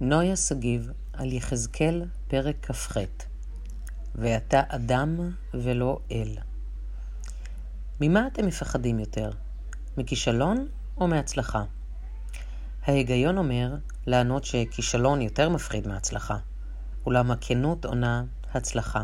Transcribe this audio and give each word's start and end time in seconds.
נויה 0.00 0.36
שגיב 0.36 0.90
על 1.12 1.32
יחזקאל, 1.32 2.04
פרק 2.28 2.56
כ"ח 2.62 2.96
ואתה 4.14 4.62
אדם 4.68 5.30
ולא 5.54 5.98
אל. 6.12 6.28
ממה 8.00 8.26
אתם 8.26 8.46
מפחדים 8.46 8.98
יותר? 8.98 9.30
מכישלון 9.96 10.68
או 10.96 11.08
מהצלחה? 11.08 11.64
ההיגיון 12.86 13.38
אומר 13.38 13.74
לענות 14.06 14.44
שכישלון 14.44 15.22
יותר 15.22 15.48
מפחיד 15.48 15.88
מהצלחה, 15.88 16.36
אולם 17.06 17.30
הכנות 17.30 17.84
עונה 17.84 18.24
הצלחה. 18.54 19.02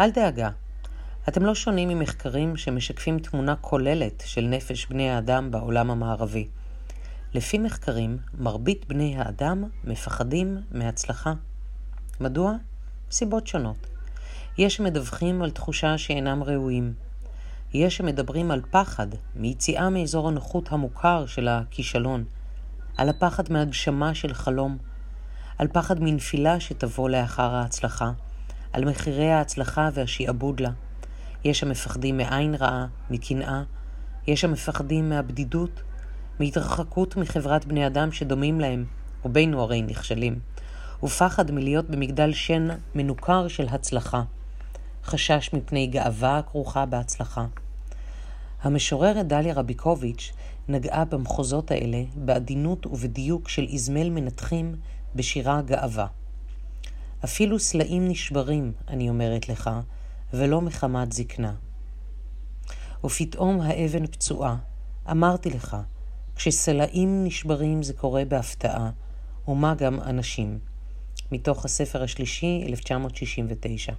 אל 0.00 0.10
דאגה, 0.10 0.50
אתם 1.28 1.44
לא 1.44 1.54
שונים 1.54 1.88
ממחקרים 1.88 2.56
שמשקפים 2.56 3.18
תמונה 3.18 3.56
כוללת 3.56 4.22
של 4.26 4.42
נפש 4.42 4.86
בני 4.86 5.10
האדם 5.10 5.50
בעולם 5.50 5.90
המערבי. 5.90 6.48
לפי 7.34 7.58
מחקרים, 7.58 8.18
מרבית 8.38 8.88
בני 8.88 9.16
האדם 9.18 9.64
מפחדים 9.84 10.58
מהצלחה. 10.70 11.32
מדוע? 12.20 12.52
סיבות 13.10 13.46
שונות. 13.46 13.86
יש 14.58 14.76
שמדווחים 14.76 15.42
על 15.42 15.50
תחושה 15.50 15.98
שאינם 15.98 16.42
ראויים. 16.42 16.94
יש 17.74 17.96
שמדברים 17.96 18.50
על 18.50 18.60
פחד 18.70 19.06
מיציאה 19.36 19.90
מאזור 19.90 20.28
הנוחות 20.28 20.72
המוכר 20.72 21.26
של 21.26 21.48
הכישלון, 21.48 22.24
על 22.96 23.08
הפחד 23.08 23.52
מהגשמה 23.52 24.14
של 24.14 24.34
חלום, 24.34 24.78
על 25.58 25.68
פחד 25.68 26.00
מנפילה 26.00 26.60
שתבוא 26.60 27.10
לאחר 27.10 27.54
ההצלחה, 27.54 28.12
על 28.72 28.84
מחירי 28.84 29.30
ההצלחה 29.30 29.88
והשעבוד 29.94 30.60
לה. 30.60 30.70
יש 31.44 31.62
המפחדים 31.62 32.16
מעין 32.16 32.54
רעה, 32.54 32.86
מקנאה, 33.10 33.62
יש 34.26 34.44
המפחדים 34.44 35.08
מהבדידות, 35.08 35.82
מהתרחקות 36.40 37.16
מחברת 37.16 37.64
בני 37.64 37.86
אדם 37.86 38.12
שדומים 38.12 38.60
להם, 38.60 38.84
רובנו 39.22 39.62
הרי 39.62 39.82
נכשלים, 39.82 40.38
ופחד 41.02 41.50
מלהיות 41.50 41.90
במגדל 41.90 42.32
שן 42.32 42.68
מנוכר 42.94 43.48
של 43.48 43.66
הצלחה, 43.70 44.22
חשש 45.04 45.50
מפני 45.52 45.86
גאווה 45.86 46.38
הכרוכה 46.38 46.86
בהצלחה. 46.86 47.46
המשוררת 48.62 49.26
דליה 49.26 49.54
רביקוביץ' 49.54 50.32
נגעה 50.68 51.04
במחוזות 51.04 51.70
האלה 51.70 52.02
בעדינות 52.14 52.86
ובדיוק 52.86 53.48
של 53.48 53.66
איזמל 53.72 54.10
מנתחים 54.10 54.74
בשירה 55.14 55.62
גאווה. 55.62 56.06
אפילו 57.24 57.58
סלעים 57.58 58.08
נשברים, 58.08 58.72
אני 58.88 59.08
אומרת 59.08 59.48
לך, 59.48 59.70
ולא 60.32 60.60
מחמת 60.60 61.12
זקנה. 61.12 61.54
ופתאום 63.04 63.60
האבן 63.60 64.06
פצועה, 64.06 64.56
אמרתי 65.10 65.50
לך, 65.50 65.76
כשסלעים 66.36 67.24
נשברים 67.24 67.82
זה 67.82 67.92
קורה 67.92 68.24
בהפתעה, 68.24 68.90
ומה 69.48 69.74
גם 69.74 70.00
אנשים. 70.00 70.58
מתוך 71.32 71.64
הספר 71.64 72.02
השלישי, 72.02 72.64
1969. 72.68 73.92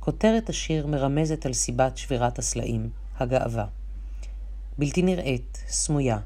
כותרת 0.00 0.48
השיר 0.48 0.86
מרמזת 0.86 1.46
על 1.46 1.52
סיבת 1.52 1.96
שבירת 1.96 2.38
הסלעים, 2.38 2.90
הגאווה. 3.18 3.66
בלתי 4.78 5.02
נראית, 5.02 5.64
סמויה, 5.68 6.18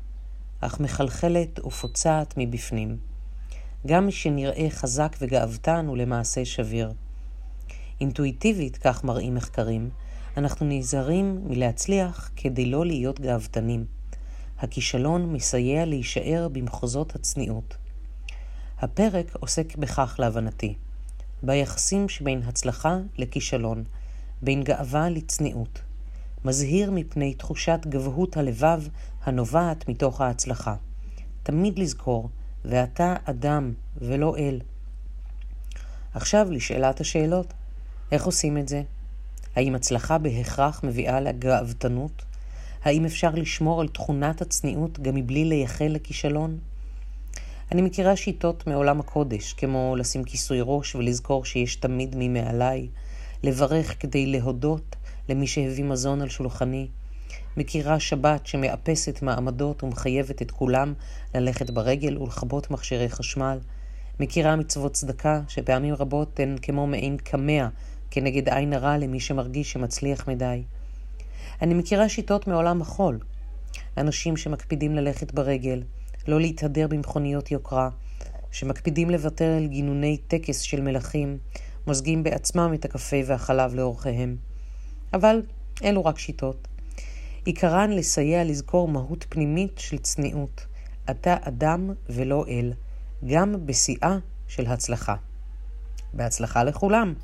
אך 0.60 0.80
מחלחלת 0.80 1.60
ופוצעת 1.66 2.34
מבפנים. 2.36 2.96
גם 3.86 4.10
שנראה 4.10 4.66
חזק 4.70 5.16
וגאוותן 5.20 5.86
הוא 5.86 5.96
למעשה 5.96 6.44
שביר. 6.44 6.92
אינטואיטיבית, 8.00 8.76
כך 8.76 9.04
מראים 9.04 9.34
מחקרים, 9.34 9.90
אנחנו 10.36 10.66
נזהרים 10.66 11.40
מלהצליח 11.48 12.30
כדי 12.36 12.66
לא 12.66 12.86
להיות 12.86 13.20
גאוותנים. 13.20 13.84
הכישלון 14.64 15.32
מסייע 15.32 15.84
להישאר 15.84 16.48
במחוזות 16.52 17.14
הצניעות. 17.14 17.76
הפרק 18.78 19.36
עוסק 19.40 19.76
בכך 19.76 20.16
להבנתי, 20.18 20.74
ביחסים 21.42 22.08
שבין 22.08 22.42
הצלחה 22.42 22.98
לכישלון, 23.18 23.84
בין 24.42 24.62
גאווה 24.62 25.08
לצניעות. 25.08 25.82
מזהיר 26.44 26.90
מפני 26.90 27.34
תחושת 27.34 27.80
גבהות 27.88 28.36
הלבב 28.36 28.82
הנובעת 29.24 29.88
מתוך 29.88 30.20
ההצלחה. 30.20 30.74
תמיד 31.42 31.78
לזכור, 31.78 32.28
ואתה 32.64 33.14
אדם 33.24 33.72
ולא 33.96 34.36
אל. 34.36 34.60
עכשיו 36.14 36.50
לשאלת 36.50 37.00
השאלות, 37.00 37.52
איך 38.12 38.24
עושים 38.24 38.58
את 38.58 38.68
זה? 38.68 38.82
האם 39.56 39.74
הצלחה 39.74 40.18
בהכרח 40.18 40.80
מביאה 40.84 41.20
לגאוותנות? 41.20 42.24
האם 42.84 43.04
אפשר 43.04 43.30
לשמור 43.34 43.80
על 43.80 43.88
תכונת 43.88 44.42
הצניעות 44.42 45.00
גם 45.00 45.14
מבלי 45.14 45.44
לייחל 45.44 45.86
לכישלון? 45.88 46.58
אני 47.72 47.82
מכירה 47.82 48.16
שיטות 48.16 48.66
מעולם 48.66 49.00
הקודש, 49.00 49.52
כמו 49.52 49.96
לשים 49.98 50.24
כיסוי 50.24 50.58
ראש 50.62 50.94
ולזכור 50.94 51.44
שיש 51.44 51.76
תמיד 51.76 52.16
מי 52.16 52.28
מעליי, 52.28 52.88
לברך 53.42 54.02
כדי 54.02 54.26
להודות 54.26 54.96
למי 55.28 55.46
שהביא 55.46 55.84
מזון 55.84 56.22
על 56.22 56.28
שולחני. 56.28 56.88
מכירה 57.56 58.00
שבת 58.00 58.46
שמאפסת 58.46 59.22
מעמדות 59.22 59.84
ומחייבת 59.84 60.42
את 60.42 60.50
כולם 60.50 60.94
ללכת 61.34 61.70
ברגל 61.70 62.18
ולכבות 62.18 62.70
מכשירי 62.70 63.08
חשמל. 63.08 63.58
מכירה 64.20 64.56
מצוות 64.56 64.92
צדקה 64.92 65.40
שפעמים 65.48 65.94
רבות 65.94 66.40
הן 66.40 66.56
כמו 66.62 66.86
מעין 66.86 67.16
קמע 67.16 67.68
כנגד 68.10 68.48
עין 68.48 68.72
הרע 68.72 68.98
למי 68.98 69.20
שמרגיש 69.20 69.72
שמצליח 69.72 70.28
מדי. 70.28 70.62
אני 71.62 71.74
מכירה 71.74 72.08
שיטות 72.08 72.46
מעולם 72.46 72.82
החול. 72.82 73.18
אנשים 73.96 74.36
שמקפידים 74.36 74.94
ללכת 74.94 75.32
ברגל, 75.32 75.82
לא 76.28 76.40
להתהדר 76.40 76.86
במכוניות 76.88 77.50
יוקרה, 77.50 77.88
שמקפידים 78.50 79.10
לוותר 79.10 79.56
על 79.56 79.66
גינוני 79.66 80.16
טקס 80.28 80.60
של 80.60 80.80
מלכים, 80.80 81.38
מוזגים 81.86 82.22
בעצמם 82.22 82.70
את 82.74 82.84
הקפה 82.84 83.16
והחלב 83.26 83.74
לאורחיהם. 83.74 84.36
אבל 85.12 85.42
אלו 85.84 86.04
רק 86.04 86.18
שיטות. 86.18 86.68
עיקרן 87.44 87.90
לסייע 87.90 88.44
לזכור 88.44 88.88
מהות 88.88 89.26
פנימית 89.28 89.78
של 89.78 89.98
צניעות. 89.98 90.66
אתה 91.10 91.36
אדם 91.40 91.90
ולא 92.08 92.44
אל, 92.48 92.72
גם 93.26 93.66
בשיאה 93.66 94.18
של 94.48 94.66
הצלחה. 94.66 95.14
בהצלחה 96.14 96.64
לכולם. 96.64 97.14